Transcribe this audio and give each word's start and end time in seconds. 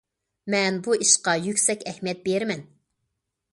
مەن 0.53 0.79
بۇ 0.87 0.95
ئىشقا 1.05 1.35
يۈكسەك 1.49 1.87
ئەھمىيەت 1.93 2.25
بېرىمەن. 2.27 2.67